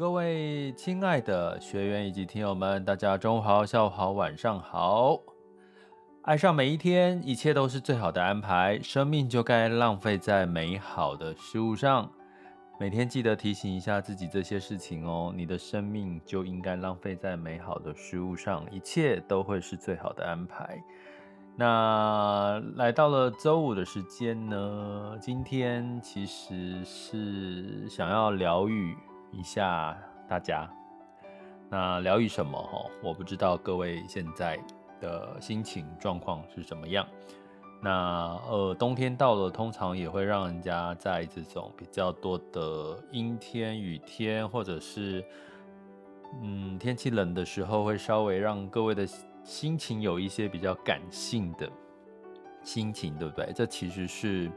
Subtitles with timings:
[0.00, 5.20] 各位亲爱的学员以及听友们，大家中午好、下午好、晚上好。
[6.22, 8.80] 爱上每一天，一切都是最好的安排。
[8.82, 12.10] 生命就该浪费在美好的事物上。
[12.78, 15.34] 每天记得提醒一下自己这些事情哦。
[15.36, 20.82] 你的生命就应该浪费在美好的事物上，一切都会是最好的安排。
[21.56, 28.96] 那来到了周五的时间呢，今天其实是想要疗愈
[29.32, 29.96] 一下
[30.28, 30.68] 大家，
[31.68, 32.60] 那疗愈什么？
[32.60, 34.58] 哈，我不知道各位现在
[35.00, 37.06] 的心情状况是怎么样。
[37.82, 45.24] 那呃，冬天到了，通常也会让人家在这种比较多的阴天、雨天，或者是
[46.42, 49.06] 嗯天气冷的时候，会稍微让各位的
[49.44, 51.70] 心情有一些比较感性的
[52.62, 53.52] 心情，对不对？
[53.54, 54.50] 这其实是。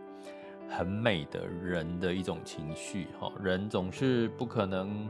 [0.76, 5.08] 很美的人的一种情绪，哈，人总是不可能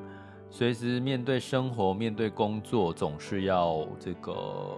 [0.50, 4.78] 随时面对生活、面对工作，总是要这个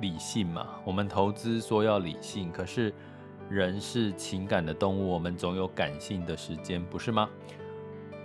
[0.00, 0.68] 理性嘛。
[0.84, 2.92] 我们投资说要理性，可是
[3.50, 7.28] 人是情感的动物，我们总有感性的时间，不是吗？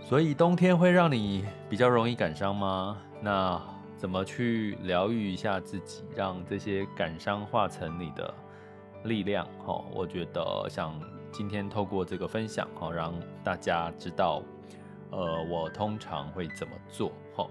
[0.02, 2.98] 所以冬天会让你比较容易感伤吗？
[3.22, 3.62] 那
[3.98, 8.34] 怎么去疗愈一下自己，让这些感伤化成你的
[9.04, 9.46] 力量？
[9.66, 10.98] 哈，我觉得像。
[11.32, 14.42] 今天透过这个分享，哈，让大家知道，
[15.12, 17.48] 呃，我通常会怎么做，哈。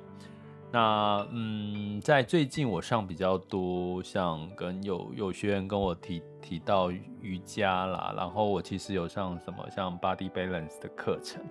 [0.73, 11.43] 那，嗯，在最近我上比较多，像跟有有学员跟我提提到瑜伽啦，然后我其实有上什么像 Body Balance 的课程，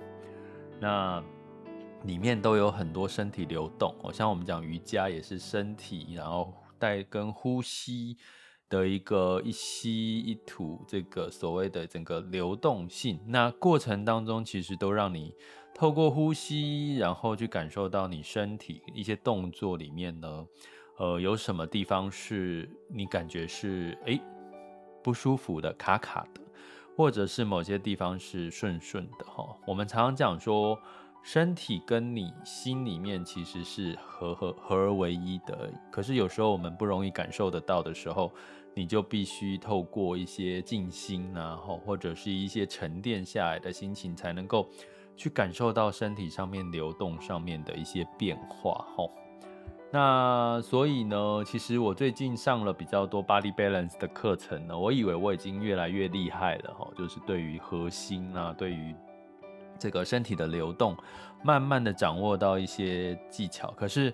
[0.80, 1.24] 那
[2.04, 8.18] 里面都有很多身体流动，哦，像我们讲瑜伽也是身体，然后带跟呼吸。
[8.70, 15.34] 的一个一吸一吐，这个所谓的整个流动性，那过程当中其实都让你
[15.74, 20.48] 透过呼吸，然后去感受到你身体一些动作里面呢，
[20.98, 24.20] 呃，有什么地方是你感觉是诶
[25.04, 26.42] 不舒服的、卡卡的，
[26.98, 29.56] 或者是某些地方是顺顺的哈。
[29.68, 30.80] 我们常常讲说，
[31.26, 38.32] 身体跟你心里面其实是合合合而为一的，可是有时候我们不容易感受得到的时候。
[38.78, 44.68] 你就必须透过一些静心啊，或者是一些沉淀下来的心情，才能够
[45.16, 49.10] 去感受到身体上面流动上面的一些变化，吼。
[49.94, 58.94] 那所以呢，其实我最近上了比较多 Body Balance 的课程呢，我以为我已经越来越厉害了，吼，就是对于核心啊，对于
[59.78, 60.96] 这个身体的流动，
[61.44, 63.72] 慢慢的掌握到一些技巧。
[63.78, 64.14] 可是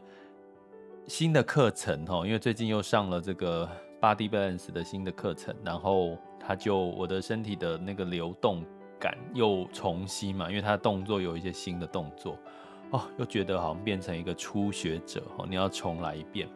[1.07, 3.69] 新的课程，吼，因为最近又上了这个。
[4.01, 8.65] Body Balance 的新的课程，然后他就我的身体的那个流动
[8.99, 12.35] 感又重新嘛，因为他的动作有一些新的动作
[12.89, 16.49] 哦，又觉得好像变成一个初学者哦，你要重来一遍。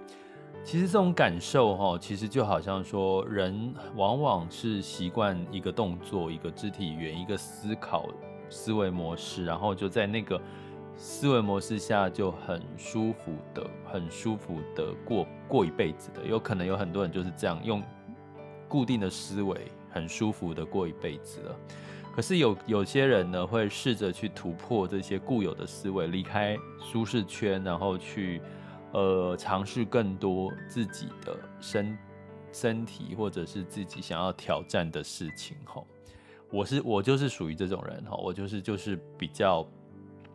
[0.63, 8.07] 其实这种感受哈，其实就好像说，人往往是习惯一个动作、一个肢体语言、一个思考
[8.49, 10.41] 思维模式，然后就在那个。
[10.97, 17.83] 思维模式下就很舒服的，很舒服的过过一辈子的，有可能有很多人就是这样用
[18.69, 21.55] 固定的思维，很舒服的过一辈子了。
[22.15, 28.41] 可是有有些人呢，会试着去突破这些固有的思维，离开舒适圈，然后去
[28.93, 31.97] 呃尝试更多自己的身
[32.53, 35.57] 身体或者是自己想要挑战的事情。
[35.65, 35.85] 吼，
[36.51, 39.67] 我是我就是属于这种人，哈，我就是就是比较。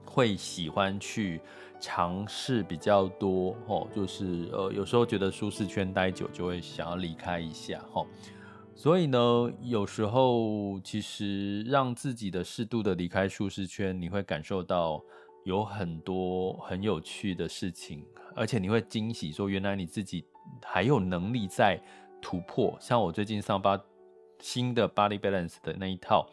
[0.02, 1.40] 会喜欢去
[1.78, 8.04] 尝试比较多，哦，就是呃，有时候觉得舒适圈待久，就会想要离开一下，哈。
[8.74, 15.00] 所以呢，有时候其实让自己的适度的离开舒适圈，你会感受到
[15.44, 18.04] 有很多很有趣的事情，
[18.34, 20.24] 而且你会惊喜，说原来你自己
[20.64, 21.80] 还有能力在
[22.20, 22.76] 突破。
[22.80, 23.80] 像我最近上班
[24.40, 26.28] 新的 Body Balance 的那一套，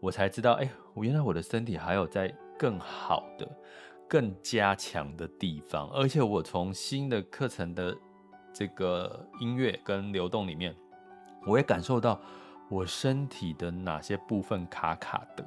[0.00, 2.34] 我才知道，哎，我原来我的身体还有在。
[2.56, 3.46] 更好的、
[4.08, 7.94] 更加强的地方，而且我从新的课程的
[8.52, 10.72] 这个音乐跟流动里面，
[11.44, 12.18] 我也感受到
[12.70, 15.44] 我身体的哪些部分卡卡的。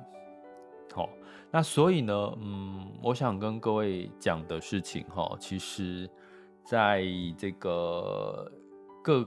[0.93, 1.09] 好，
[1.49, 6.09] 那所以呢，嗯，我想跟各位讲的事情，哈，其实
[6.65, 7.05] 在
[7.37, 8.51] 这个
[9.01, 9.23] 各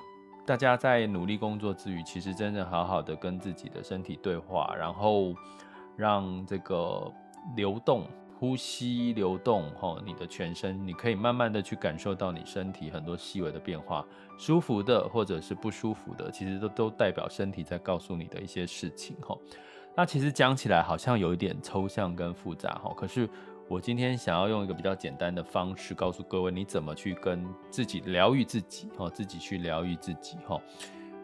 [0.47, 5.35] 大家在努力工作之余，其实真正好好的跟自己的身体对话，然后
[5.97, 7.13] 让这个。
[7.57, 8.07] 流动，
[8.39, 14.05] 呼吸流动，吼，你的全身，你可以慢慢的去感受到你身体很多细微的变化，
[14.37, 19.41] 舒服的或者是不舒服的，其实都都代表身体在告诉你的一些事情，吼。
[19.97, 23.27] 那其实讲起来好像有一点抽象跟复杂，吼，可是
[23.71, 30.61] 我今天想要用一个比较简单的方式告诉各位，你怎么去跟自己疗愈自己，哈，自己去疗愈自己，哈。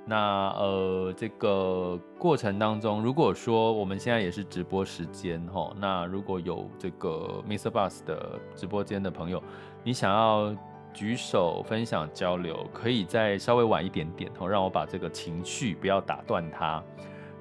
[0.04, 7.68] 那呃，这个过程当中，如果说我们现在也是直播时间，哈，那如果有这个 Mr.
[7.68, 9.42] Bus 的直播间的朋友，
[9.82, 10.54] 你想要
[10.94, 16.80] 举手分享交流，可以再稍微晚一点点，哈，让我把这个情绪不要打断它，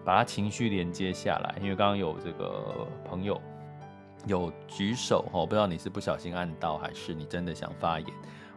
[0.03, 3.39] 把他情绪连接下来，因为刚刚有这个朋友。
[4.25, 8.09] 有举手哈，不知道你是不小心按到，还是你真的想发言。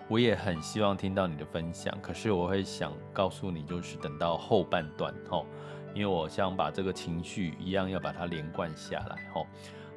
[0.08, 5.44] 我也很希望听到你的分享，可是我会想告诉你，就是等到后半段哈，
[5.94, 9.44] 因为我想把这个情绪一样要把它连贯下来哈。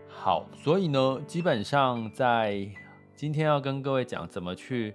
[0.09, 2.69] 好，所以呢，基本上在
[3.15, 4.93] 今天要跟各位讲怎么去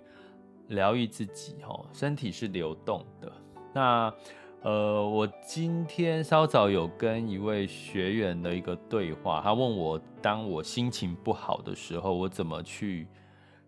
[0.69, 3.33] 疗愈自己哈，身体是流动的。
[3.73, 4.13] 那
[4.67, 13.07] 呃，我今天稍早有跟一位学员的一个对话，他问我，当我心情不好的时候，我怎么去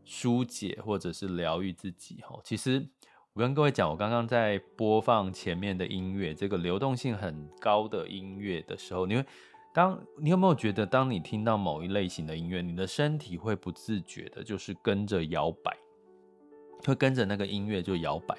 [0.04, 2.16] 疏解或者是疗愈自己？
[2.22, 2.84] 哈，其实
[3.32, 9.24] 我跟各位讲，我刚刚在播放前面的音乐，这个流动性很高的音乐的时候，你会
[9.72, 15.76] 当你有没有觉得，当你听到某一类型的音乐，你的身体会不自觉的，就是跟着摇摆，
[16.84, 18.36] 会跟着那个音乐就摇摆。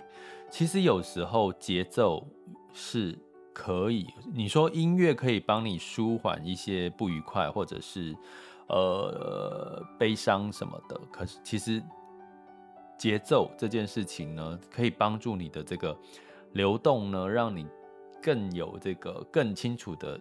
[0.52, 2.28] 其实有时候节奏
[2.74, 3.18] 是
[3.54, 8.16] 可以，你说音乐可以帮你舒缓一些不愉快，或者是
[8.68, 11.00] 呃悲伤什么的。
[11.12, 11.82] 可是其实
[12.98, 15.98] 节奏这件事情呢，可以帮助你的这个
[16.54, 17.66] 流动呢，让你
[18.22, 20.20] 更有这个更清楚的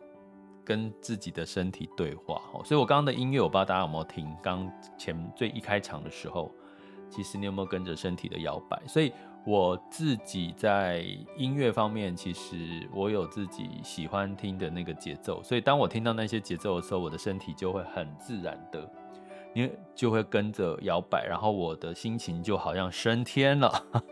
[0.65, 2.41] 跟自己的身体对话。
[2.65, 6.53] 所以我刚刚的音乐，我不知道大家有没有听，刚前最一开场的时候，
[7.09, 8.81] 其实你有没有跟着身体的摇摆？
[8.87, 9.13] 所以。
[9.49, 11.03] 我自己在
[11.35, 18.87] 音乐方面，其实我有自己喜欢听的那个节奏，所以当我听到那些节奏的时候，我的身体就会很自然的，
[19.55, 24.03] 因为就会跟着摇摆，然后我的心情就好像升天了， 哈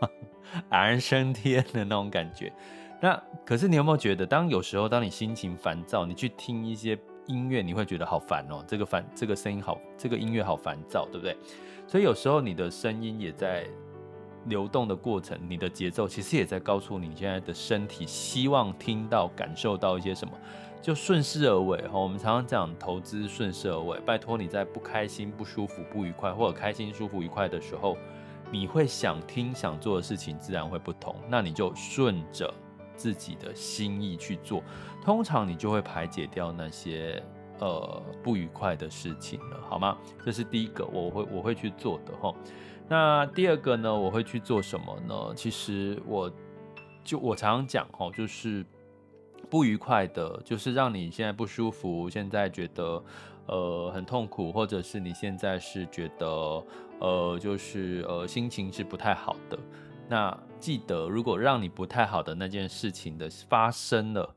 [0.71, 2.51] 然升天的那种感觉。
[2.99, 6.97] 那可是你有没有觉得，当有时候当你心情烦躁，你去听一些
[7.27, 11.37] 音乐，你会觉得好烦哦，这个烦，这个声音好，这个音乐好烦躁，对不对？
[11.85, 13.67] 所以有时候你的声音也在。
[14.47, 20.33] 流动的过程，你的节奏其实也在告诉你现在的身体希望听到、感受到一些什么，
[20.81, 21.99] 就顺势而为哈。
[21.99, 27.97] 我们常常讲投资顺势而为，拜托你在不开心、不舒服、不愉快，或者开心、舒服、愉快的时候，
[28.51, 31.15] 你会想听、想做的事情自然会不同。
[31.29, 32.53] 那你就顺着
[32.95, 34.63] 自己的心意去做，
[35.03, 37.21] 通常你就会排解掉那些
[37.59, 39.97] 呃不愉快的事情了，好吗？
[40.23, 42.33] 这是第一个，我会我会去做的哈。
[42.89, 45.33] 那第二个呢，我会去做什么呢？
[45.35, 46.31] 其实我
[47.03, 48.65] 就我常常讲哈，就是
[49.49, 53.03] 不愉快的，就是让你现在不舒服，现在觉得
[53.47, 56.27] 呃很痛苦，或者是你现在是觉得
[56.99, 59.59] 呃就是呃心情是不太好的。
[60.07, 64.33] 那记得，如果让你不太好的那件事情的发生了，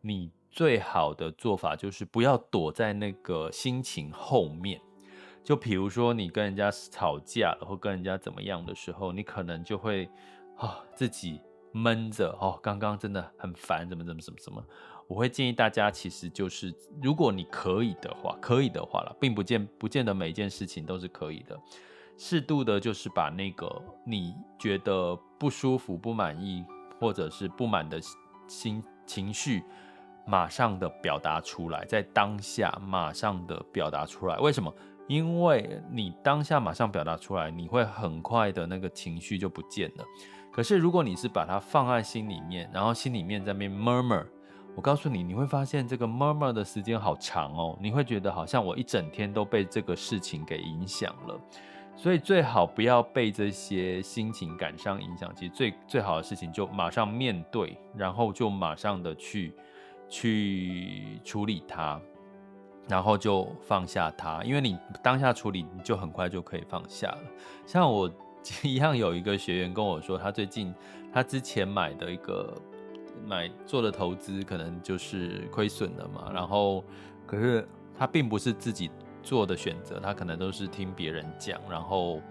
[0.00, 4.80] 你最好的做法就是不要躲在那个心情后面。
[5.48, 10.06] 就比如说你跟人家吵架了，或跟人家怎么样的时候，你可能就会
[10.58, 11.40] 啊、自己
[11.72, 14.62] 闷着哦，刚刚真的很烦，怎么怎么怎么怎么。
[15.06, 16.70] 我会建议大家，其实就是
[17.02, 21.58] 如果你可以的话，可以的话了，并不见不见得每件事情都是可以的，
[22.18, 26.62] 适度的，就是把那个你觉得不舒服、不满意
[27.00, 27.98] 或者是不满的
[28.46, 29.64] 心情绪，
[30.26, 34.36] 马上的表达出来，在当下马上的表达出来。
[34.40, 34.70] 为什么？
[35.08, 40.04] 因为你当下马上表达出来，你会很快的那个情绪就不见了。
[40.52, 44.26] 可是如果你是把它放在心里面，然后心里面在那边 murmur，
[44.76, 47.78] 我告诉你，你会发现这个 murmur 的时间好长哦。
[47.80, 51.40] 你会觉得好像我一整天都被这个事情给影响了。
[51.96, 55.34] 所以最好不要被这些心情感伤影响。
[55.34, 59.54] 其实最最好的事情就马上面对，然后就马上的去
[60.08, 62.00] 去处理它。
[62.88, 67.18] 然后就放下它，因为你当下处理，你就很快就可以放下了。
[67.66, 68.10] 像我
[68.64, 70.74] 一样有一个学员跟我说，他最近
[71.12, 72.54] 他之前买的一个
[73.26, 76.30] 买做的投资，可能就是亏损了嘛。
[76.32, 76.82] 然后
[77.26, 77.68] 可是
[77.98, 78.90] 他并不是自己
[79.22, 82.22] 做的选择，他可能都是听别人讲，然后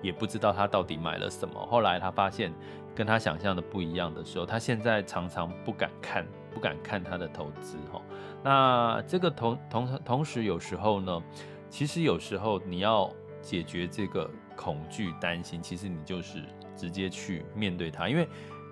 [0.00, 1.54] 也不知道他到底买了什么。
[1.66, 2.50] 后来他发现
[2.94, 8.00] 跟他想象的不一样的时候，他现在常常不敢看，不敢看他的投资哈。
[8.42, 11.22] 那这个同同同时，有时候呢，
[11.68, 13.10] 其实有时候你要
[13.42, 16.42] 解决这个恐惧、担心，其实你就是
[16.76, 18.28] 直接去面对它，因为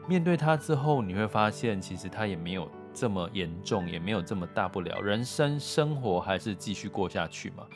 [0.06, 7.66] 面对它之后，你会发现其实它也没有这么严重，也没有这么大不了，人生生活还是继续过下去嘛。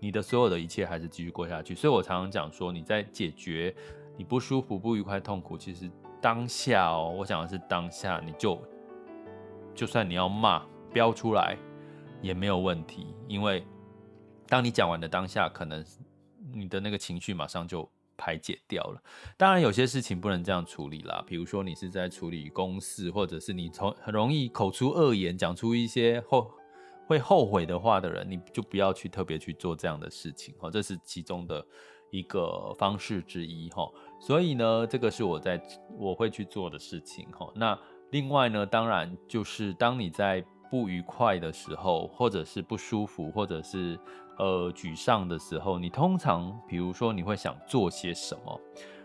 [0.00, 1.74] 你的所有的一切还是继续过下去。
[1.74, 3.74] 所以我常常讲说，你在解决
[4.16, 8.60] 你不舒服、不愉快、痛苦，其实当下哦，我讲的是当下，你就
[9.74, 11.56] 就算你要骂标出来
[12.20, 13.64] 也没有问题，因为
[14.46, 15.84] 当你讲完的当下，可能
[16.52, 17.88] 你的那个情绪马上就。
[18.14, 19.02] 排解掉了，
[19.36, 21.24] 当然有些事情不能这样处理啦。
[21.26, 26.48] 比如说你是在处理公事，或者是你从很容易口出恶言，讲出一些后
[27.08, 30.70] 会后悔的话的人，你就不要去特别去做这样的事情哈。
[30.70, 31.66] 这是其中的
[32.10, 33.90] 一个方式之一哈。
[34.20, 35.60] 所以呢，这个是我在
[35.98, 37.50] 我会去做的事情哈。
[37.56, 37.76] 那
[38.10, 44.00] 另外呢，当然就是当你在不愉快的时候，或者是不舒服，或者是。
[44.38, 48.60] 呃，沮丧的时候，你通常，比如说，你会想做些什么？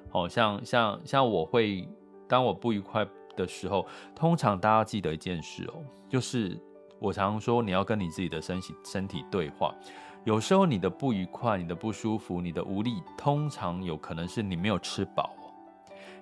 [0.10, 1.86] 好像像像我会，
[2.30, 3.06] 当我不愉快
[3.36, 6.58] 的时候，通常大家记得一件事哦，就是
[6.98, 9.76] 我常说，你要跟你自己的身体身体对话。
[10.24, 15.36] 有时候你的不愉快、你的不舒服、你的无力，通常有可能是你没有吃饱。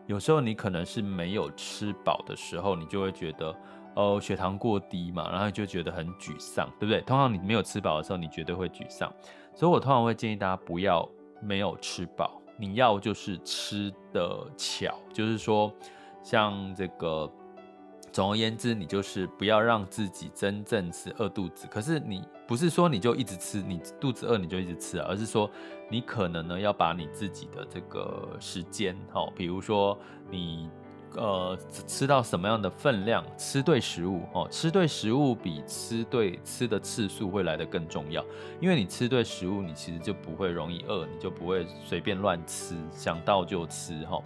[0.08, 3.56] 有时候你可能是没有吃饱的时候，你就会觉得。
[3.96, 7.00] 哦，血糖过低嘛，然后就觉得很沮丧，对不对？
[7.02, 9.12] 通常你没有吃饱的时候，你绝对会沮丧。
[9.54, 11.10] 所以我通常会建议大家不要
[11.42, 15.72] 没有吃饱，你要就是吃的巧，就是说，
[16.22, 17.32] 像这个，
[18.12, 21.66] 总而言之，你就是不要让自己真正是饿肚子。
[21.72, 25.50] 可是你不是说你就一直吃，你肚子饿你就一直吃，而是说
[25.90, 29.98] 你可能呢要把你自己的这个时间，哦，比如说
[30.30, 30.70] 你。
[31.18, 31.58] 呃，
[31.88, 38.24] 吃到什么样的分量，吃对食物哦，吃对食物比吃对吃的次数会来得更重要。
[38.60, 44.22] 因为你吃对食物，你其实就不会容易饿，你就不会随便乱吃，想到就吃哈。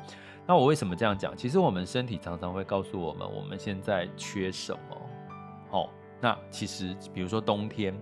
[0.47, 1.37] 那我为什么这样讲？
[1.37, 4.97] 其实我们身体常常会告诉我们，我们现在缺什么。
[5.71, 7.93] 哦，那其实比如说冬天，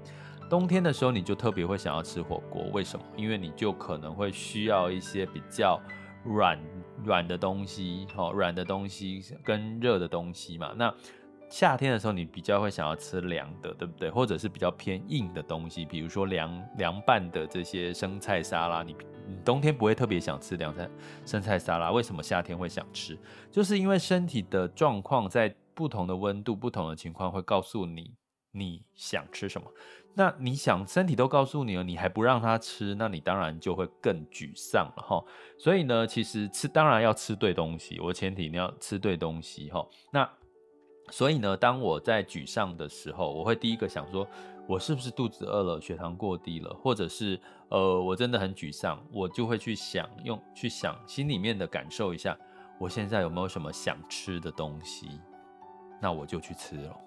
[0.49, 3.05] 冬天的时候你就特别会想要吃火锅，为什么？
[3.17, 5.77] 因为你就可能会需要一些比较。
[6.23, 6.59] 软
[7.03, 10.73] 软的东西，哦，软的东西跟热的东西嘛。
[10.75, 10.93] 那
[11.49, 14.09] 夏天的时候，你比较会想要吃凉的，对不对？
[14.09, 18.83] 或者是比较偏硬的东西，比如说凉凉拌的这些生菜沙拉。
[18.83, 18.93] 你
[19.25, 20.89] 你冬天不会特别想吃凉菜
[21.25, 23.17] 生菜沙拉，为什么夏天会想吃？
[23.49, 28.11] 就是因为身体的状况在不同的温度、不同的情况会告诉你
[28.57, 29.71] 你想吃什么。
[30.13, 35.23] 那你想，身体都告诉你了，你还不让他吃，那你当然就会更沮丧了哈。
[35.59, 39.87] 所以呢，其实吃当然要吃对东西，我前提你要吃对东西哈。
[40.11, 40.27] 那
[41.11, 44.27] 所以呢，当我在沮丧的时候，我会第一个想说，
[44.67, 52.35] 我是不是肚子饿了，血糖过低了，或者是呃，我真的很沮丧，我就会去想，用去想心里面的感受一下，
[52.79, 55.21] 我现在有没有什么想吃的东西，
[56.01, 57.01] 那我就去吃了。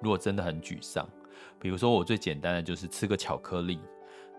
[0.00, 1.08] 如果真的很沮丧。
[1.58, 3.80] 比如说，我最简单的就是吃个巧克力，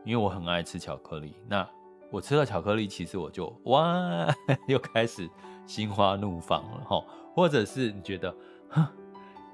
[0.03, 1.35] 因为我很爱吃巧克力。
[1.47, 1.67] 那
[2.11, 4.27] 我吃了巧克力，其实我就哇，
[4.67, 5.27] 又开始
[5.65, 7.03] 心花怒放了哈。
[7.33, 8.33] 或者是你觉得，
[8.69, 8.85] 哼，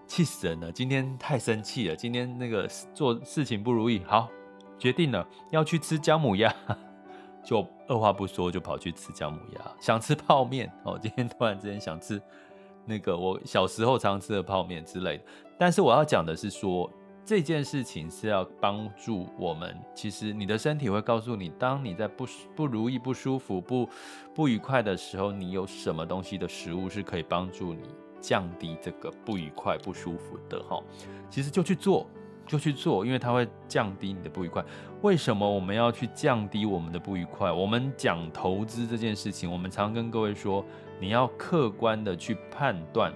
[0.05, 4.29] 气死人了，今天太生气了，今天那个做事情不如意，好，
[4.77, 6.53] 决定了要去吃姜母鸭，
[7.43, 9.61] 就二话不说就跑去吃姜母鸭。
[9.79, 12.21] 想吃泡面哦，今天突然之间想吃
[12.85, 15.23] 那个我小时候常吃的泡面之类的。
[15.57, 16.91] 但是我要讲的是说。
[17.23, 19.79] 这件事情是要帮助我们。
[19.93, 23.87] 其实你的身体会告诉你，当你在不不如意、不舒服、不
[24.33, 27.83] 不愉快的时候，你有什么东西的食物是可以帮助你
[28.19, 30.81] 降低这个不愉快、不舒服的哈。
[31.29, 32.07] 其实就去做，
[32.45, 34.63] 就去做，因为它会降低你的不愉快。
[35.01, 37.51] 为什么我们要去降低我们的不愉快？
[37.51, 40.63] 我们讲投资这件事情，我们常跟各位说，
[40.99, 43.13] 你要客观的去判断。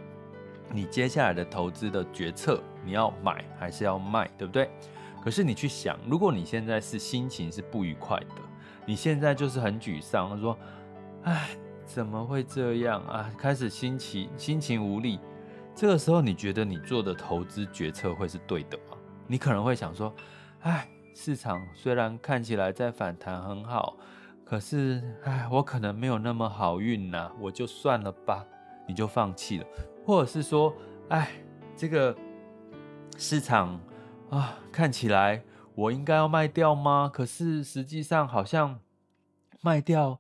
[0.72, 4.70] 你接下来的投资的决策，你要买还是要卖，对不对？
[5.24, 8.42] 可是你去想，如果你现在是心情是不愉快的，
[8.86, 10.58] 你现在就是很沮丧，说
[11.24, 11.50] ：“哎，
[11.86, 15.20] 怎么会这样啊？”开始心情心情无力，
[15.76, 18.95] 这个时候你觉得你做的投资决策会是对的吗？
[19.28, 20.14] 你可能会想说
[20.62, 23.98] ：“哎，市场虽然看起来在反弹很好，
[24.44, 28.46] 可是哎，我可能没有那么好运呐，我就算了吧。”
[28.88, 29.66] 你就放弃了。
[30.06, 30.72] 或者是说，
[31.10, 31.32] 哎，
[31.76, 32.16] 这个
[33.18, 33.82] 市场
[34.30, 37.10] 啊，看起来我应该要卖掉吗？
[37.12, 38.80] 可是实际上好像
[39.62, 40.20] 卖掉，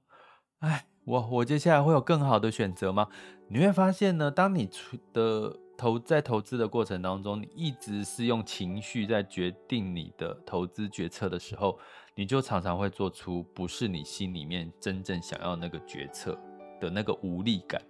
[0.61, 3.07] 哎，我我接下来会有更好的选择吗？
[3.49, 4.67] 你会发现呢，当你
[5.13, 11.77] 的投在投资的过程当中，你一直是用情绪在决定你的投资决策的时候，
[12.15, 16.39] 你就常常会做出不是你心里面真正想要那个决策
[16.79, 17.81] 的那个无力感。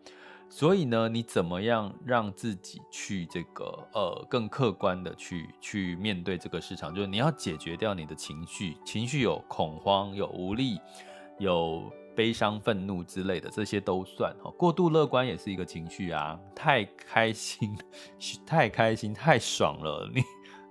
[0.48, 6.94] 所以呢，你怎么样让自己去这个呃更客观的去去面对这个市场？
[6.94, 10.80] 就是你要解决掉你的情绪，情绪有恐慌、有无力、
[11.40, 14.50] 有悲伤、愤怒之类的，这些都算哈。
[14.58, 17.78] 过度乐观也是一个情绪啊，太开心、
[18.46, 20.24] 太开心、太爽了，你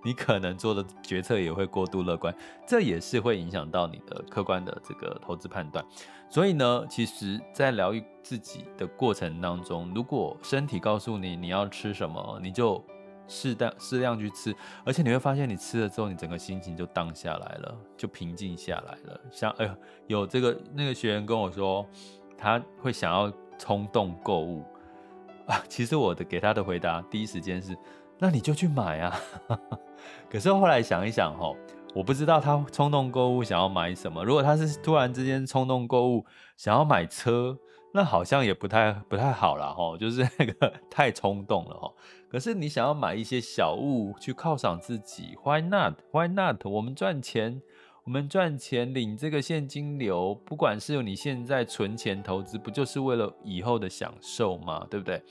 [0.02, 2.34] 你可能做的决策也会过度乐观，
[2.66, 5.84] 这也是会影响到你的客观的这个投资判断。
[6.28, 12.84] 所以呢，其实，在疗愈自己的过程当中，如果身体告诉你你要吃什么，你就
[13.26, 14.54] 适当适量去吃，
[14.84, 19.20] 而且你会发现，你吃了之后，你整个心情就荡下来了，就平静下来了。
[19.30, 19.76] 像哎呦，
[20.06, 21.86] 有这个那个学员跟我说，
[22.36, 24.64] 他会想要冲动购物
[25.46, 25.62] 啊。
[25.68, 27.76] 其实我的给他的回答，第一时间是，
[28.18, 29.20] 那你就去买啊。
[30.30, 31.56] 可是后来想一想，吼。
[31.94, 34.24] 我不知道他冲动购物想要买什么。
[34.24, 36.26] 如果他是突然之间冲动购物
[36.56, 37.56] 想要买车，
[37.96, 41.92] 那好像也不太不太好了哈，就是那个 太冲动了哈。
[42.28, 46.66] 可是你想要买一些小物去犒赏自己，Why not？Why not？
[46.66, 47.62] 我们赚钱，
[48.02, 54.84] 我们赚钱领这个现金流，不管是你现在存钱投资，不就是为了以后的享受吗？
[54.90, 55.22] 对不对？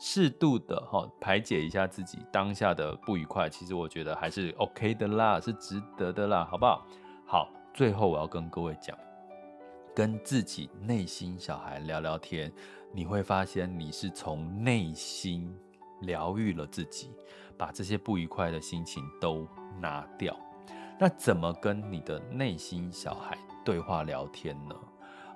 [0.00, 6.84] 适度的哈排解一下自己当下的不愉快，其实我觉得还是 OK 的啦，是值得的啦，好不好？
[7.24, 8.98] 好，最后我要跟各位讲，
[9.98, 12.52] 跟自己内心小孩聊聊天，
[12.92, 15.52] 你会发现你是从内心
[16.02, 17.10] 疗愈了自己，
[17.56, 19.44] 把这些不愉快的心情都
[19.80, 20.36] 拿掉。
[21.00, 24.76] 那怎么跟你的内心小孩对话聊天呢？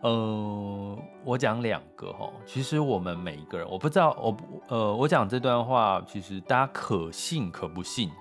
[0.03, 4.37] 呃，我讲两个哈，其实我们每一个人，我不知道，我
[4.69, 8.13] 呃，我讲这段话，其实大家可信可不信，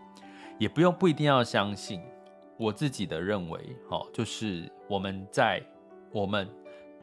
[0.58, 2.02] 也不用不一定要相信。
[2.58, 5.64] 我自己的认为，哈，就是我们在
[6.12, 6.48] 我们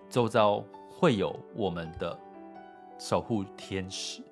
[0.08, 2.18] 周遭会有我们的
[2.98, 4.22] 守护天使，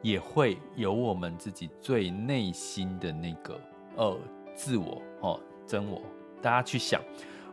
[0.00, 3.60] 也会有我们自己最内心的那个
[3.96, 4.16] 呃
[4.54, 6.00] 自我哦，真我。
[6.40, 7.00] 大家去想。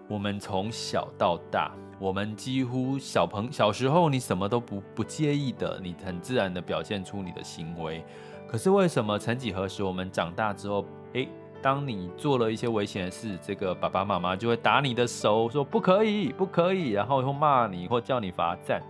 [0.07, 8.03] 我们从小到大，我们几乎小朋小时候，你什么都不不介意的，你很自然的表现出你的行为。
[8.47, 11.29] 可是为什么曾几何时，我们长大之后，诶，
[11.61, 18.81] 当你做了一些危险的事，这个爸爸妈妈就会打你的手，说不可以，不可以，然后会骂你或叫你罚站。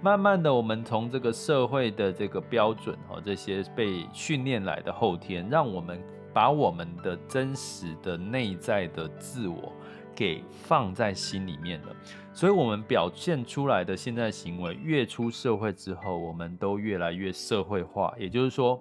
[0.00, 9.72] 慢慢的，我们从这个社会的这个标准和这些被训练来的后天，让我们把我们的真实的内在的自我。
[10.14, 11.96] 给放在心里面了，
[12.34, 18.12] 所以我们表现出来的现在行为，越出社会之后，我们都越来越社会化。
[18.18, 18.78] 也就是说，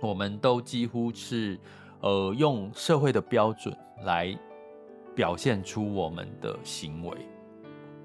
[0.00, 1.60] 我们都几乎是
[2.00, 4.36] 呃用社会的标准来
[5.14, 7.16] 表现出我们的行为。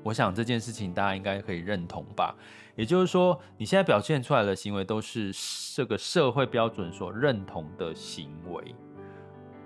[0.04, 2.36] 我想这件事情大家应该可以认同吧？
[2.76, 5.32] 也就是说，你现在表现出来的行为，都是
[5.76, 8.74] 这个社会标准所认同的行为。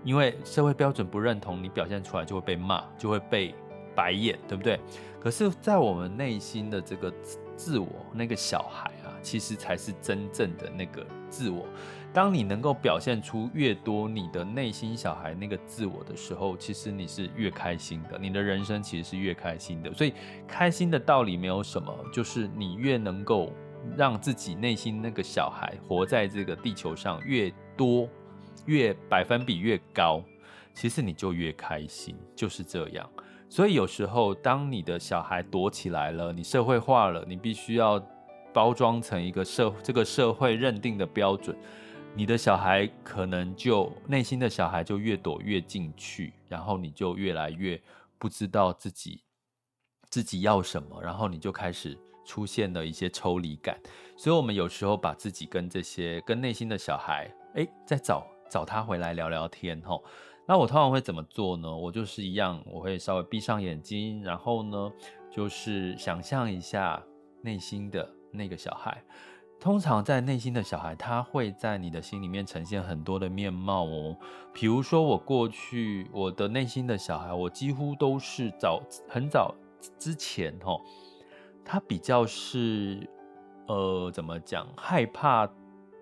[0.04, 3.56] 因为社会标准不认同你表现出来，就会被骂，就会被
[3.96, 4.80] 白眼，对不对？
[5.20, 7.12] 可是，在我们内心的这个
[7.56, 11.66] 自我，那个小孩啊，其实才是真正的那个自我。
[12.16, 19.94] 当你能够表现出越多你的内心小孩那个自我的时候，其实你是越开心的，你的人生其实是越开心的。
[19.94, 20.14] 所以，
[20.48, 23.52] 开心的道理没有什么，就是你越能够
[23.98, 28.08] 让自己内心那个小孩活在这个地球上越多。
[28.66, 30.24] 越百分比越高，
[30.74, 33.08] 其实你就越开心，就是这样。
[33.50, 38.02] 所以有时候，当你的小孩躲起来了，你社会化了，你必须要
[38.54, 41.56] 包装成一个社这个社会认定的标准，
[42.18, 47.80] 你的小孩可能就内心的小孩就越躲越进去，然后你就越来越
[48.18, 49.22] 不知道自己
[50.10, 53.78] 自己要什么，然后你就开始出现了一些抽离感。
[54.16, 58.26] 所以，我们有时候把自己跟这些跟内心的小孩，诶，在找。
[58.48, 60.04] 找他回来聊聊天吼，
[60.48, 61.76] 那我通常会怎么做呢？
[61.76, 64.92] 我就是一样，我会稍微闭上眼睛，然后呢，
[65.32, 67.04] 就是想象一下
[67.42, 69.04] 内心的那个小孩。
[69.66, 74.16] 通常在内心的小孩，他会在你的心里面呈现很多的面貌哦。
[74.54, 79.56] 比如说我过去我的内心的小孩，我几乎都是早很早
[79.98, 80.84] 之前吼，
[81.64, 83.10] 他比较是
[83.66, 85.50] 呃怎么讲，害怕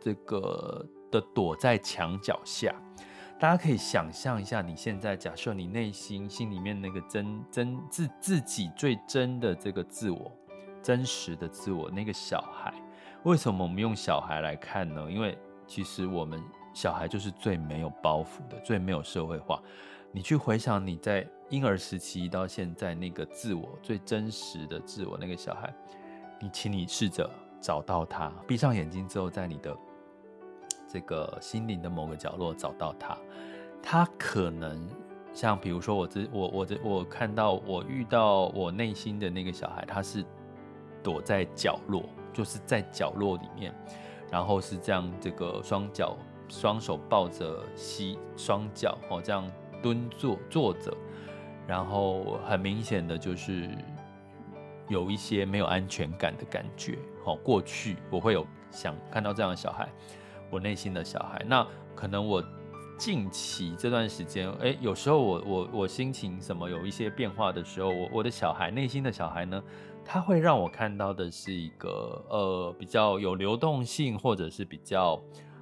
[0.02, 0.86] 这个。
[1.10, 2.74] 的躲在墙角下，
[3.40, 10.32] 大家可以想象一下，你现在假设你内心心里面那个真真自自己最真的这个自我，
[10.82, 12.74] 真实的自我那个小孩，
[13.24, 15.12] 为什么我们用小孩来看呢？
[15.12, 16.42] 因为其实我们
[16.74, 19.62] 小孩就是最没有包袱的，最没有社会化。
[20.12, 25.74] 你去回想你在婴儿时期到现在那个自我最真实的自我那个小孩，
[26.40, 27.30] 你请你试着。
[27.64, 28.30] 找到他。
[28.46, 29.74] 闭上眼睛之后，在你的
[30.86, 33.18] 这个心灵的某个角落找到他。
[33.82, 34.86] 他可能
[35.34, 40.26] 像，比如说我这我我这我看到我遇到我内心的那个小孩，他是
[41.02, 43.74] 躲在角落，就是在角落里面，
[44.32, 46.18] 然后是这样，这个双脚
[46.50, 49.50] 双手抱着膝双脚哦，这样
[49.82, 50.92] 蹲坐坐着，
[51.68, 53.70] 然后很明显的就是
[54.90, 56.98] 有一些没有安全感的感觉。
[57.26, 59.88] 哦，过去我会有想看到这样的小孩，
[60.50, 61.66] 我内心的小孩，那
[61.96, 62.44] 可能我。
[62.96, 69.62] 近期这段时间，诶，有时候我我我心情什么有一些变化的时候，我我的小孩内心的小孩呢，
[70.06, 75.22] 他会让我看到的是一个呃比较有流动性，或者是比较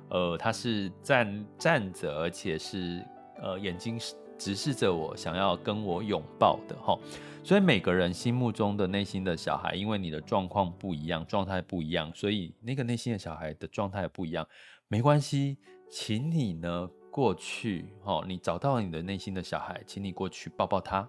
[0.10, 3.06] 呃他是站站着，而且是
[3.42, 4.00] 呃眼睛
[4.38, 6.98] 直视着我，想要跟我拥抱的哈。
[7.44, 14.48] 所以每个人心目中的内心的小孩，因为你的状况不一样，状态不一样，所以那个内心的小孩的状态不一样。
[14.88, 15.58] 没关系，
[15.90, 16.90] 请你呢。
[17.14, 21.06] 过去，哦，你找到你的内心的小孩，请你过去抱抱他，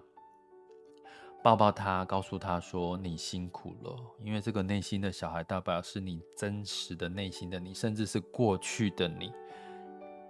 [1.43, 9.29] 抱抱他，告诉他说你辛苦了，因为这个内心的小孩代表是你真实的内心的你，甚至是过去的你，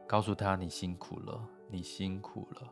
[0.07, 2.67] 告诉他你辛苦了，你辛苦了，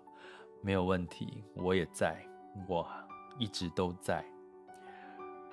[0.64, 2.20] 没有问题，我也在，
[2.68, 2.88] 我
[3.38, 4.26] 一直都在，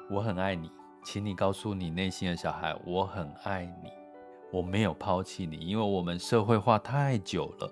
[0.08, 0.72] 我很爱你，
[1.04, 3.90] 请你告诉你内心的小孩，我很爱你。
[4.50, 7.70] 我没有抛弃你，因为我们社会化太久了，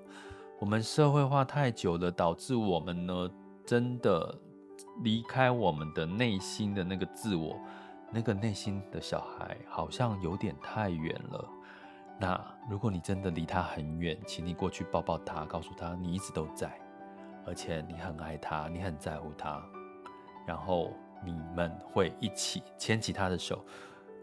[0.61, 3.31] 我们社会化太久了，导致我们呢
[3.65, 4.39] 真的
[5.03, 7.59] 离开我们的内心的那个自我，
[8.11, 11.49] 那个内心的小孩好像有点太远了。
[12.19, 16.71] 那如果你真的离他很远，请你过去抱抱他，告诉他你一直都在，
[17.47, 19.63] 而且你很爱他，你很在乎他，
[20.47, 20.93] 然后
[21.25, 23.65] 你们会一起牵起他的手，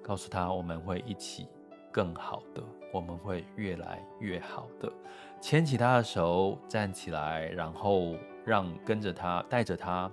[0.04, 1.48] 告诉他我们会一起。
[1.92, 4.92] 更好的，我们会越来越好的。
[5.40, 10.10] 牵起他的手，站起来，然后让跟着他，带着他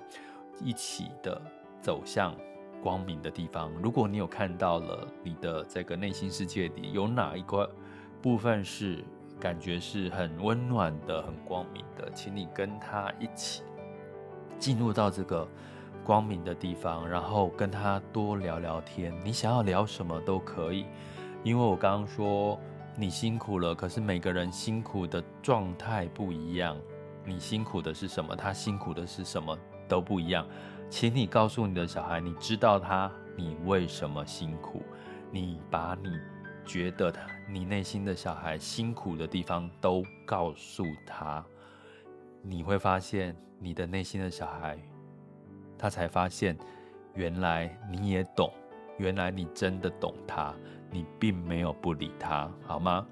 [0.65, 1.41] 一起的
[1.81, 2.35] 走向
[2.83, 3.71] 光明的地方。
[3.83, 7.71] 如果你有看到了你的这个内心世界里有哪一个
[8.23, 9.05] 部分是
[9.39, 13.63] 感觉是很温暖的、很光明的，请你跟他一起
[14.59, 15.49] 进入到这个
[16.05, 19.15] 光明的地方，然后跟他多聊聊天。
[19.25, 20.87] 你想要聊什么都可以。
[21.43, 22.61] 因为我刚刚说
[22.97, 26.77] 你辛苦了，可是每个人辛苦的状态不一样。
[27.25, 28.37] 你辛苦的是什么？
[28.37, 29.57] 他辛苦的是什么？
[29.91, 30.47] 都不一样。
[30.89, 34.83] 请你告诉你的小孩，你知道他，你为什么辛苦？
[35.31, 36.11] 你把你
[36.65, 41.45] 觉得他，你内心的小孩辛苦的地方都告诉他，
[42.43, 44.79] 你会发现你的内心的小孩，
[45.77, 46.57] 他才发现
[47.15, 48.53] 原来你也懂，
[48.99, 50.55] 原来你真的懂他。
[50.93, 53.07] 你并没有不理他，好吗？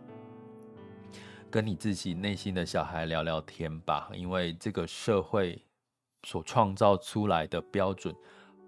[1.48, 5.62] 跟你自己内心的小孩聊聊天吧，因为这个社会
[6.24, 8.14] 所创造出来的标准，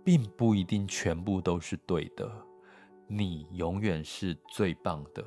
[0.04, 2.30] 并不一定全部都是对的。
[3.06, 5.24] 你永远是最棒的，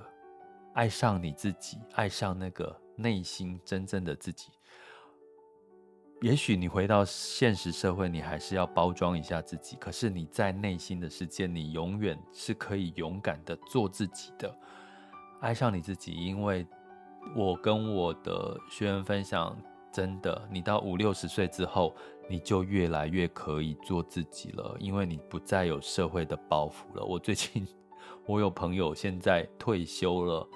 [0.74, 4.50] 爱上你自己，爱上那个内心真正的自己。
[6.22, 9.76] 也许你回到现实社会，你还是要包装一下自己。
[9.76, 14.58] 可是你在内心的世界，你永远是可以勇敢的做自己的，
[15.42, 16.14] 爱上你自己。
[16.14, 16.66] 因为
[17.36, 19.58] 我跟我的学员分享，
[19.94, 21.94] 真的，你到五六十岁之后，
[22.28, 27.06] 你就越来越可以做自己了，因为你不再有社会的包袱了。
[27.06, 27.68] 我最近，
[28.26, 30.48] 我有朋友现在退休了。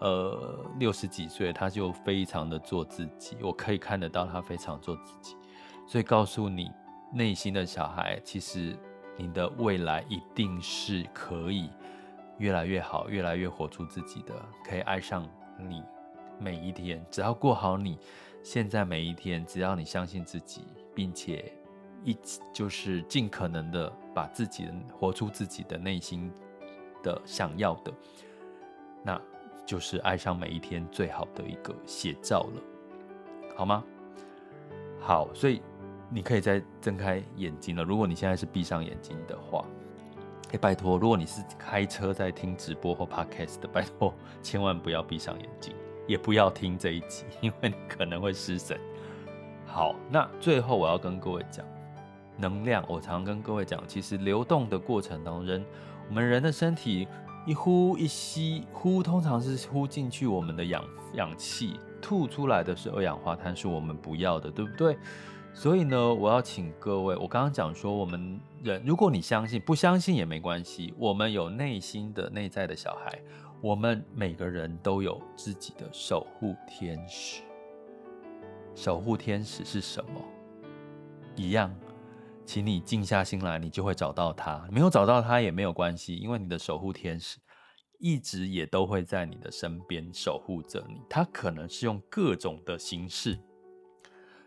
[0.00, 5.36] 呃，六十几岁，他就非常的做自己，我可以看得到他非常做自己，
[5.86, 6.70] 所以告诉你
[7.12, 8.74] 内心的小孩，其实
[9.18, 11.68] 你的未来一定是可以
[12.38, 15.22] 越来越好，越来越活出自己的，可以爱上
[15.58, 15.84] 你
[16.38, 17.98] 每一天，只要过好你
[18.42, 20.62] 现在每一天，只要你相信自己，
[20.94, 21.52] 并且
[22.04, 22.16] 一
[22.52, 26.32] 就是尽可能的把自己活出自己的内心
[27.02, 27.92] 的想要的，
[29.04, 29.20] 那。
[29.66, 32.62] 就是爱上每一天最好的一个写照了，
[33.56, 33.84] 好吗？
[34.98, 35.62] 好，所以
[36.08, 37.84] 你可以再睁开眼睛了。
[37.84, 39.64] 如果你现在是闭上眼睛的话，
[40.52, 45.72] 哎拜托，如果你是开车在听直播或 podcast 的，拜托千万不要闭上眼睛，
[46.10, 48.76] 也不要听这一集， 因为可能会失神。
[49.64, 51.64] 好，那最后我要跟各位讲，
[52.36, 55.64] 能量，我常跟各位讲，其实流动的过程当中，
[56.08, 57.06] 我们人的身体。
[57.46, 64.94] 一呼一吸，呼通常是呼进去我们的氧氧气，吐出来的是二氧化碳，是我们不要的，对不对？
[65.54, 73.18] 所以呢，我要请各位，我刚刚讲说，我们人，如果你相信，不相信也没关系，我们有内心的内在的小孩，
[73.62, 77.42] 我们每个人都有自己的守护天使。
[78.74, 80.20] 守护天使是什么？
[81.36, 81.74] 一样，
[82.46, 84.66] 请你静下心来，你就会找到他。
[84.70, 87.38] 没有找到他也没有关系，因为你的守护天使
[87.98, 91.02] 一直也都会在你的身边守护着你。
[91.08, 93.38] 他可能是用各种的形式。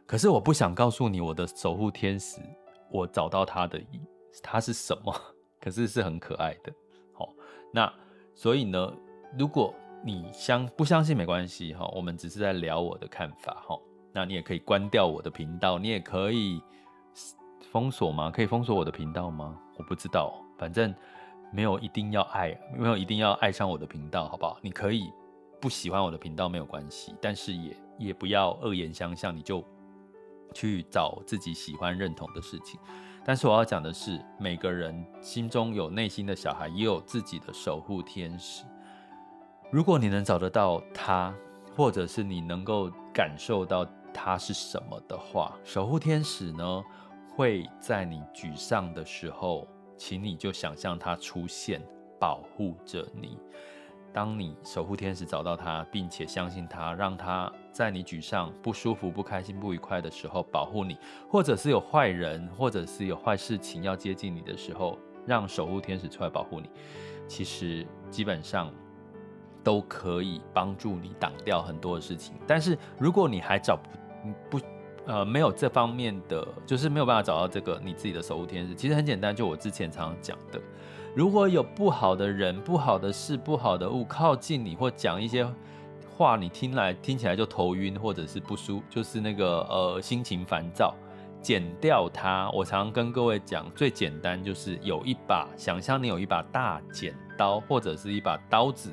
[0.07, 2.41] 可是我不想告诉你我的守护天使，
[2.89, 3.79] 我找到他的，
[4.41, 5.13] 他是什么？
[5.61, 6.73] 可是是很可爱的。
[7.13, 7.29] 好，
[7.71, 7.93] 那
[8.35, 8.93] 所以呢，
[9.37, 13.77] 如果你相不相信没关系哈，我们只是在聊我的看法哈。
[14.11, 16.61] 那你也可以关掉我的频道，你也可以
[17.71, 18.29] 封锁吗？
[18.29, 19.57] 可以封锁我的频道吗？
[19.77, 20.93] 我不知道，反正
[21.51, 24.57] 没有一定要爱，没有一定要爱上我的频道，好不好？
[24.61, 25.11] 你可以
[25.59, 29.63] 不喜欢我的频道没有关系，但是也也不要恶言相向，你就。
[30.55, 32.79] 去找自己喜欢认同的事情，
[33.25, 38.63] 但是我要讲的是，每个人心中有内心的小孩，也有自己的守护天使。
[39.73, 41.33] 如果你能找得到他，
[41.75, 43.83] 或者是你能够感受到
[44.13, 46.83] 他是什么的话，守护天使呢，
[47.35, 51.81] 会在你沮丧的时候，请你就想象他出现，
[52.19, 53.35] 保护着你。
[54.13, 60.95] 当你守护天使找到他，并且相信他，让他在你沮丧、不舒服、不开心、不愉快的时候保护你，
[61.27, 66.69] 或者是有坏人，或者是有坏事情要接近你的时候，让守护天使出来保护你，
[67.27, 68.71] 其实基本上
[69.63, 72.35] 都可以帮助你挡掉很多的事情。
[72.45, 73.77] 但是如果你还找
[74.49, 74.65] 不不
[75.05, 80.61] 呃没有这方面的，就是没有办法找到这个你自己的守护天使，其实很简单，就我之前常常讲的。
[81.15, 85.47] 如果有不好的人、不好的事、不好的物靠近你，或讲一些
[86.17, 90.95] 话，你听来听起来就头晕，或者是不舒，就是那个呃心情烦躁，
[91.41, 92.49] 剪掉它。
[92.51, 98.91] 我常常跟各位讲，最简单就是有一把，想象你有一把大剪刀，或者是一把刀子，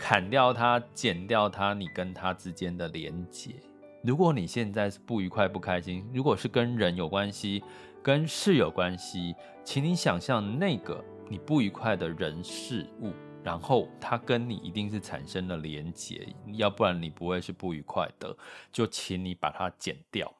[0.00, 3.54] 砍掉它，剪掉它，你跟它之间的连接。
[4.02, 7.62] 如果你现在是不愉快、不开心，如果是跟人有关系、
[8.02, 11.04] 跟事有关系，请你想象那个。
[11.28, 13.12] 你不愉快的人事物，
[13.44, 18.36] 然后它跟你一定是产生了连结，要不然你不会是不愉快的。
[18.72, 20.34] 就请你把它剪掉，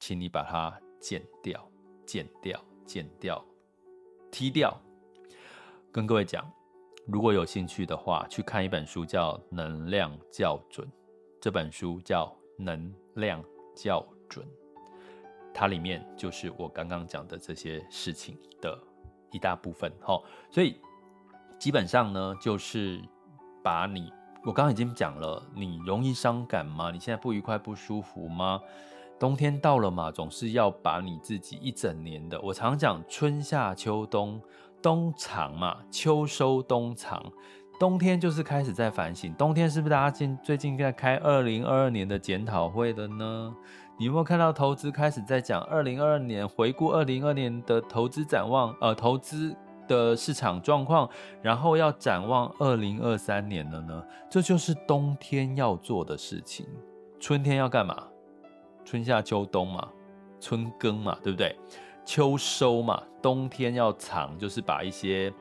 [0.00, 1.64] 请你把它剪掉，
[2.04, 3.44] 剪掉，剪掉，
[4.32, 4.76] 踢掉。
[5.92, 6.50] 跟各位讲，
[7.06, 10.86] 如果有兴趣的话，去看一本书叫《能量校准》，
[11.40, 12.26] 这本书叫
[12.62, 13.42] 《能量
[13.74, 14.46] 校准》，
[15.52, 18.78] 它里面就是我刚刚讲的这些事情的。
[19.34, 20.76] 一大部分，齁，所以
[21.58, 23.00] 基本上呢，就是
[23.62, 24.12] 把你，
[24.44, 26.90] 我刚刚已经讲了，你容易伤感吗？
[26.90, 28.60] 你现在不愉快、不舒服吗？
[29.18, 34.38] 冬天到了嘛，总是要把你自己一整年的，我常讲春夏秋冬，
[34.82, 37.22] 冬藏嘛，秋收冬藏，
[37.78, 43.54] 冬天就是开始在反省，冬天是不是大家近最近在开二零二二年的检讨会的呢？
[43.98, 48.74] 你有没有看到投资开始在讲二零二二年回顾二零二二年的投资展望？
[48.80, 49.54] 呃，投资
[49.86, 51.08] 的市场状况，
[51.40, 54.02] 然后要展望二零二三年了呢？
[54.28, 56.66] 这就是冬天要做的事情。
[57.20, 58.02] 春天要干嘛？
[58.84, 59.88] 春夏秋冬嘛，
[60.40, 61.56] 春耕嘛，对不对？
[62.04, 65.32] 秋收嘛，冬天要藏，就是把一些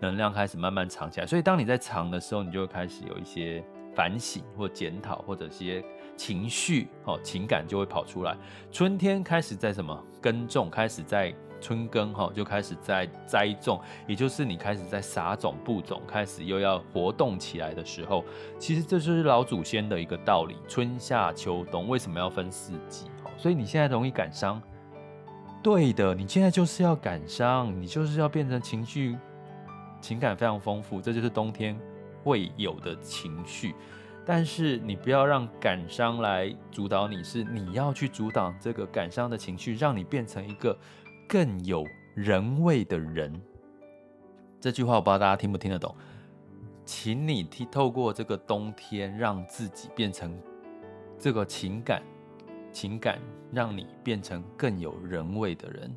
[0.00, 1.26] 能量开始慢慢藏起来。
[1.26, 5.84] 所以当你在藏的时候，你就会开始有一些反省或检讨，或者些。
[6.16, 8.36] 情绪哦，情感就会跑出来。
[8.72, 18.24] 春天开始在什么耕种，开始在春耕哈，就开始在栽种，也就是你开始在撒种、播种，开始又要活动起来的时候。
[18.58, 23.06] 其实这就是老祖先的一个道理：春夏秋冬为什么要分四季？
[23.36, 24.60] 所以你现在容易感伤，
[25.62, 29.16] 对的，你现在就是要感伤，你就是要变成情绪、
[30.00, 31.78] 情感非常丰富，这就是冬天
[32.22, 33.74] 会有的情绪。
[34.24, 40.78] 但是你不要让感伤来主导你，是你要去阻挡这个感伤的情绪，让你变成一个
[41.26, 43.32] 更有人味的人。
[44.60, 45.94] 这句话我不知道大家听不听得懂，
[46.84, 50.38] 请你透过这个冬天，让自己变成
[51.18, 52.02] 这个情感，
[52.70, 53.18] 情感
[53.52, 55.94] 让你变成更有人味的人。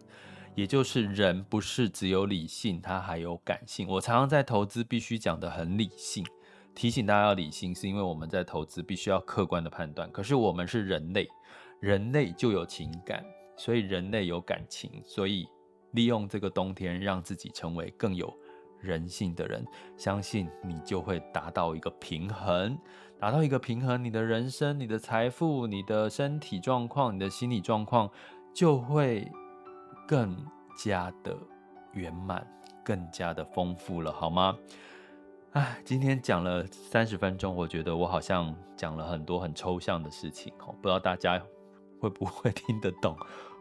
[0.53, 3.87] 也就是人不是只有理性，他还有感性。
[3.87, 6.25] 我常常在投资必须讲得很理性。
[6.75, 10.11] 提醒大家要理性，是因为我们在投资必须要客观的判断。
[10.11, 11.27] 可是我们是人类，
[11.79, 13.25] 人类就有情感，
[13.57, 15.47] 所以人类有感情，所以
[15.91, 18.33] 利用这个冬天，让自己成为更有
[18.79, 19.65] 人性的人，
[19.97, 22.77] 相信你就会达到一个平衡，
[23.21, 28.09] 达到一个平衡，你的人生、你的财富、你的身体状况、你的心理状况
[28.51, 29.31] 就会
[30.07, 30.35] 更
[30.75, 31.37] 加的
[31.93, 32.43] 圆满，
[32.83, 34.57] 更加的丰富了，好吗？
[35.51, 41.39] 哎，今天讲了三十分钟，我觉得我好像讲了很多很抽象的事情哦，不知道大家
[41.99, 43.15] 会不会听得懂，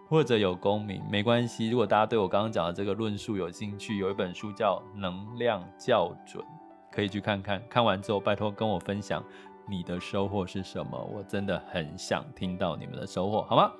[0.08, 1.68] 或者有共鸣，没关系。
[1.68, 6.42] 如果大家对我刚刚讲的这个论述有兴趣，有一本书叫《能量校准》，
[6.90, 7.62] 可以去看看。
[7.68, 9.22] 看完之后，拜托跟我分享
[9.70, 13.72] 你的收获是什么，我真的很想听到你们的收获，好吗？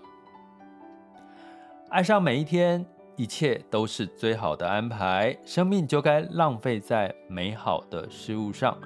[1.89, 8.79] 爱上每一天，一切都是最好的安排，生命就该浪费在美好的事物上。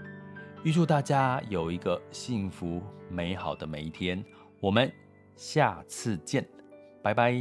[0.62, 4.25] 预祝大家有一个幸福美好的每一天，
[4.59, 4.90] 我们
[5.37, 6.49] 下次见，
[7.03, 7.35] 拜拜。